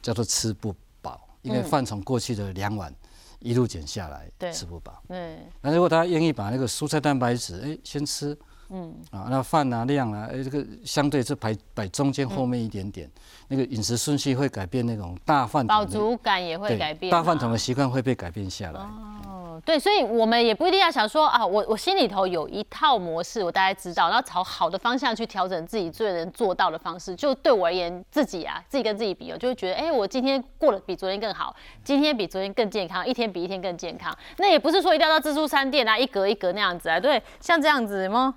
[0.02, 2.94] 叫做吃不饱，因为饭从过去的两碗
[3.40, 5.02] 一路减下来，对吃不饱。
[5.08, 8.38] 对，那如果他愿意把那个蔬菜蛋白质，哎，先吃，
[8.68, 13.10] 嗯，啊，那饭啊量啊，哎，这个相对是排摆中间后面一点点，
[13.48, 17.18] 那个饮食顺序会改变，那种大饭饱足感也会改变嘛。
[17.18, 18.82] 大饭桶的习惯会被改变下来。
[18.82, 19.31] 哦，
[19.64, 27.16] 对，所以我们也不一定要想说啊，我我心里头有一套模式，我大概知道，然后朝好的方向去调整自己最能做到的方式。
[27.16, 34.16] 就对我而言，自己啊，自己跟自己比，我就会觉得，哎，我今天过得比昨天更好，今天比昨天更健康，一天比一天更健康。
[34.38, 38.36] 那也不是说一定要到自助餐店啊，一格一格那样子啊，对，像这样子吗？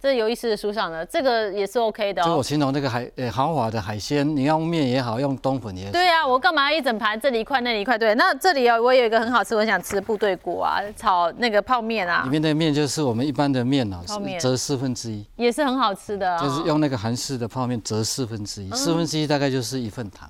[0.00, 2.42] 这有意思的书上呢，这个也是 OK 的哦就我。
[2.42, 7.98] 形容那个海，呃，豪华的海鲜，你用面也好，用冬粉也好，对啊，我干嘛一整盘这里一块那里一块？
[7.98, 16.40] 对，那这里哦，我有一个很好吃，我想吃部队锅啊，炒那个泡面啊里，面的面就是我们一般的面啊泡面，折四分之一，也是很好吃的、哦。
[16.40, 20.28] 就是用那个韩式的泡面折四分之一，四分之一大概就是一份糖，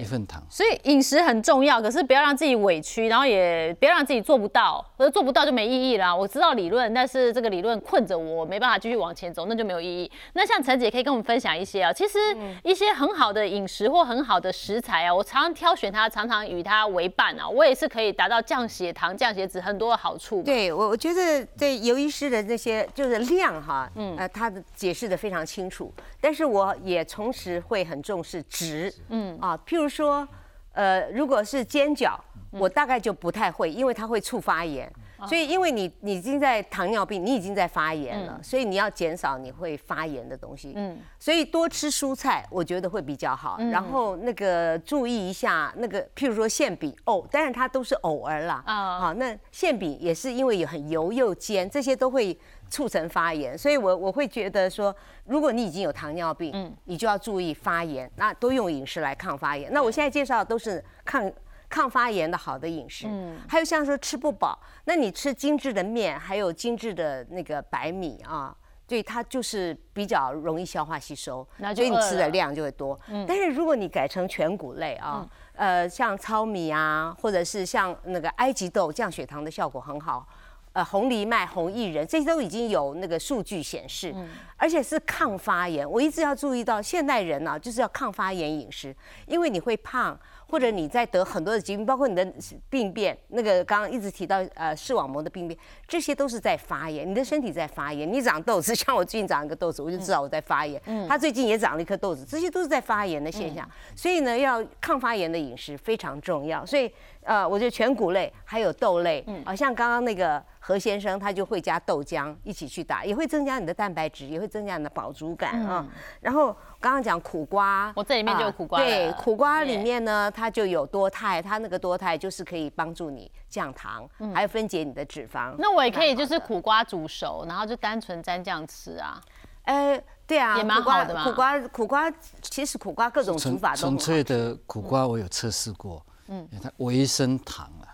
[0.00, 0.42] 一，份糖。
[0.48, 6.14] 所以饮食很重要，可是不要让自己委屈，然后也不要让自己做不到，或者做不到就没意义啦。
[6.14, 10.10] 我知道理论，但是这个理论困着我，我没办法继续往前走，那就没有意义。
[10.34, 12.18] 那像陈姐可以跟我们分享一些啊，其实
[12.62, 20.42] 一些很好的饮食或很好的食材啊，我常常挑选它，常常与它为伴啊，我也是可以达到降血糖、降血脂很多的好处嘛。
[20.44, 30.26] 对我，我觉得对尤医师的那些就是量哈，嗯，呃，他的解释的非常清楚，但是我也同时会很重视值，嗯啊，譬如说，
[30.72, 32.18] 呃，如果是煎饺，
[32.50, 34.92] 我大概就不太会，因为它会触发炎。
[35.26, 40.74] 所以，因为你你已经在糖尿病，你已经在发炎了，所以你要减少你会发炎的东西。
[40.76, 43.56] 嗯，所以多吃蔬菜，我觉得会比较好。
[43.70, 48.62] 然后那个注意一下那个，譬如说馅饼哦，当然它都是偶尔啦。
[48.66, 59.72] 啊好，那馅饼也是因为有很油又煎，这些都会促成发炎，所以我我会觉得说，如果你已经有糖尿病，你就要注意发炎，那多用饮食来抗发炎。
[59.72, 61.32] 那我现在介绍的都是抗。
[61.68, 63.06] 抗发炎的好的饮食，
[63.48, 68.54] 还有像说吃不饱，那你吃精致的面，还有精致的那个白米啊，
[68.86, 72.98] 对它就是比较容易消化吸收，那就所以你吃的量就会多。
[73.26, 80.26] 但是如果你改成全谷类啊，呃，像糙米啊，或者是像那个埃及豆，降血糖的效果很好。
[80.72, 84.14] 呃，红藜麦、红薏仁，这些都已经有那个数据显示，
[84.58, 85.90] 而且是抗发炎。
[85.90, 92.26] 我一直要注意到，现代人呢、就是要抗发炎饮食，因为你会胖，或者你在得很多的疾病，包括你的
[92.70, 98.10] 病变，那个刚刚一直提到呃视网膜的病变，这些都是在发炎，你的身体在发炎。
[98.10, 100.80] 你长痘子， 像我最近长一个痘子，我就知道我在发炎。
[101.08, 103.68] 他最近也长了一颗痘子，这些都是在发炎的现象。
[103.94, 106.64] 所以呢，要抗发炎的饮食非常重要。
[106.64, 106.90] 所以
[107.22, 115.86] 呃，我觉得全谷类还有豆类，啊，像刚刚那个何先生，他就会加豆浆一起去打，也会增加你的蛋白质，也会增加你的饱足感啊。
[116.20, 116.46] 然后
[116.80, 125.54] 刚刚讲苦瓜，我这里面就有啊苦瓜了对，苦瓜里面呢，它就有多肽，它那个多肽就是可以帮助你降糖，还有分解你的脂肪。
[125.56, 129.22] 那我也可以就是苦瓜煮熟，然后就单纯蘸酱吃啊。
[129.66, 132.10] 呃，对啊，也蛮苦瓜好的嘛苦瓜，苦瓜，
[132.42, 137.85] 其实苦瓜各种煮纯纯法都很好粹的苦瓜我有测试过，嗯，它维生糖啊，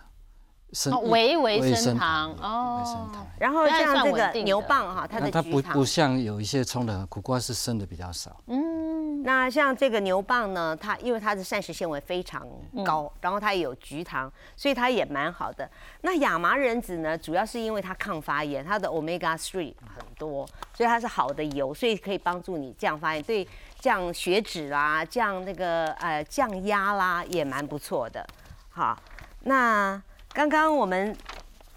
[0.72, 3.26] 生哦微微生糖对哦微生糖。
[3.38, 12.44] 然后像这个牛蒡哈，它的它不不像有一些冲的苦瓜是生的比较少，嗯那像这个牛蒡呢，它因为它的膳食纤维非常
[12.84, 15.68] 高，然后它也有菊糖，所以它也蛮好的。
[16.00, 23.46] 那亚麻仁籽呢，主要是因为它抗发炎，它的 omega three 很多，所以它是好的油，所以可以帮助你降发炎，对
[23.78, 28.26] 降血脂啦、降那个呃降压啦也蛮不错的。
[28.70, 29.00] 好，
[29.42, 30.02] 那
[30.32, 31.16] 刚刚我们。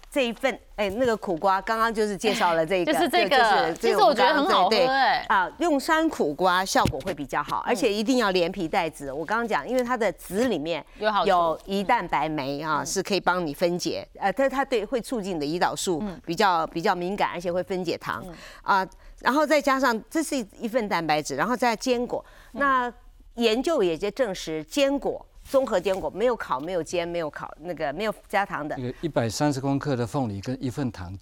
[0.08, 9.12] 这一份哎，那个苦瓜刚刚就是介绍了这个，就是这个就是其实个我觉得很好喝对哎啊，用山苦瓜效果会比较好，而且一定要连皮带籽。
[9.12, 10.82] 我刚刚讲，因为它的籽里面
[11.26, 18.24] 有胰蛋白酶啊，是可以帮你分解，呃，它它对会促进你的胰岛素比较比较敏感，而且会分解糖
[18.62, 18.86] 啊。
[19.20, 22.24] 然后再加上这是一份蛋白质，然后再坚果。
[22.52, 22.90] 那
[23.34, 28.76] 研究也就证实，坚果综合坚果没有烤、没有煎、没有烤那个没有加糖的。
[28.76, 31.16] 那，个一百三十公克的凤梨跟一份糖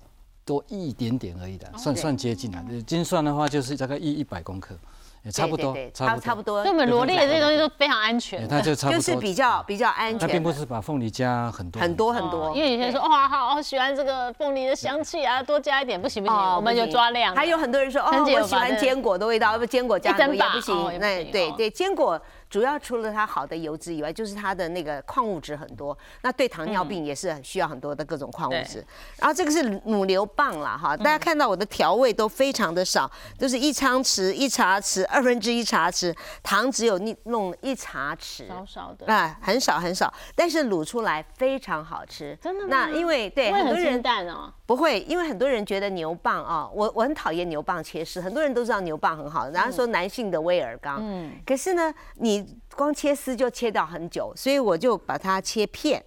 [0.44, 2.64] 多一点点而已的，算算接近了。
[2.86, 4.74] 精算的话就是大概一一百公克，
[5.22, 6.20] 也差不多差不多。
[6.20, 6.62] 差不多。
[6.62, 8.48] 所以我们罗列的这些东西都非常安哎全。
[8.48, 11.80] 它就差不多，就是比较比较安全，它并不是把凤梨加很多。
[11.80, 17.40] 很多很多，哦因为有些人说哇，好好喜欢这个凤梨的香气啊，多加一点不行不行，我们就抓量的。
[17.40, 20.54] 还有很多人说哦，我喜欢坚果的味道，不坚果加一整很多也不把。
[20.54, 22.20] 不行哦那对对，坚果
[22.54, 28.78] 主要除了它好的油脂以外，就是它的那个矿物质很多，那对糖尿病也是很需要很多的各种矿物质。
[29.18, 39.12] 然后这个是母牛棒了哈，大家看到我的调味都非常的少，都是一汤匙、一茶匙、二分之一茶匙，糖只有弄一茶匙，少少的。
[39.12, 42.38] 啊，很少很少，但是卤出来非常好吃。
[42.40, 42.68] 真的吗？
[42.70, 52.43] 那因为对很多人淡哦，不会，因为很多人觉得牛蒡啊，我我很讨厌牛蒡切丝，很多人都知道牛蒡很好，然后说男性的威尔刚，嗯，可是呢，你
[52.76, 56.04] 光切丝就切到很久，所以我就把它切片，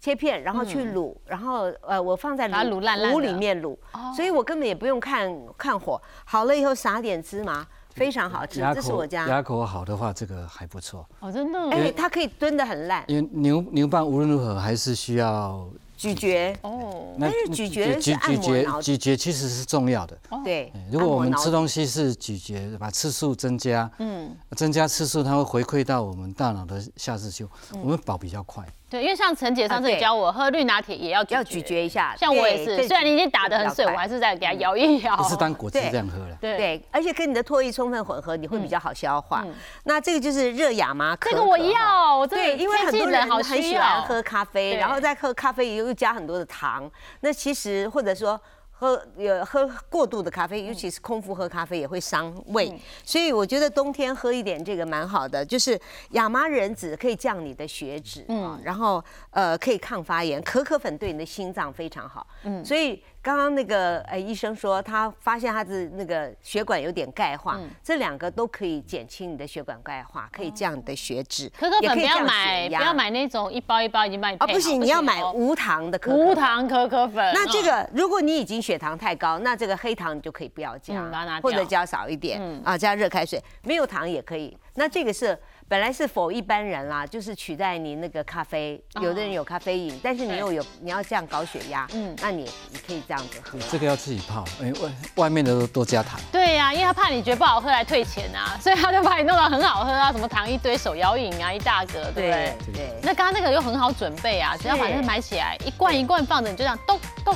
[0.00, 3.76] 切片，然后去卤，然后呃，我放在卤卤里面卤，
[4.14, 7.66] 所以我根本也不用看看火，好了以后撒点芝麻。
[7.94, 9.28] 非常好吃，这是我家。
[9.28, 11.06] 牙口好的话，这个还不错。
[11.20, 11.70] 哦，真的。
[11.70, 13.04] 哎，它可以炖得很烂。
[13.06, 15.64] 因为牛牛蒡无论如何还是需要
[16.04, 16.54] 咀嚼。
[16.62, 17.14] 哦。
[17.18, 20.18] 但是咀嚼是按摩咀嚼其实是重要的。
[20.44, 20.70] 对。
[20.90, 27.48] 如果我们吃东西是咀嚼，把次数增加，嗯，增加次数，它会回馈到我们大脑的下视丘，
[27.80, 28.62] 我们饱比较快。
[28.94, 35.16] 对，因为像陈姐上次教我喝绿拿铁也要要咀嚼一下，像我也是，虽然你已经打得很碎，我还是在给它摇一摇。
[35.16, 36.38] 不是当果汁这样喝了。
[36.40, 39.44] 对，而且跟你的唾液充分混合，你会比较好消化。
[39.82, 46.88] 那这个就是热亚麻可这个我要，我对，因为很多人很喜欢喝咖啡，然后再喝咖啡又加很多的糖，
[47.20, 48.40] 那其实或者说。
[48.76, 63.02] 喝有喝过度的咖啡，尤其是空腹喝咖啡也会伤胃，所以我觉得冬天喝一点这个蛮好的，就是亚麻仁籽可以降你的血脂，嗯，然后呃可以抗发炎，可可粉对你的心脏非常好，嗯，所以。
[63.24, 71.50] 刚刚那个呃医生说他发现他的那个血管有点钙化，这两个都可以减轻你的血管钙化，可以降你的血脂。
[71.58, 74.36] 可可粉不要买，不要买那种一包一包已经卖。
[74.40, 76.16] 哦，不行，你要买无糖的可可。
[76.18, 77.32] 无糖可可粉。
[77.32, 81.02] 那这个如果你已经血糖太高，那这个黑糖你就可以不要加，
[81.42, 84.54] 或者加少一点啊，加热开水，没有糖也可以。
[84.74, 85.38] 那这个是。
[85.66, 88.80] 本来是否一般人啦，就是取代你那个咖啡。
[89.00, 93.58] 有的人有咖啡瘾，但是你又有你要这样高血压，嗯，那你你可以这样子喝。
[93.70, 96.20] 这个要自己泡，哎，外外面的都多加糖。
[96.30, 102.56] 对呀，因为他怕你觉得不好喝来退钱啊， 所以他就把你弄得很好喝啊，什么糖一堆，手摇饮啊一大格，对不对？
[102.74, 102.94] 对。
[103.02, 107.34] 那刚刚那个又很好准备啊，只要把那个买起来，一罐一罐放着，你就这样咚咚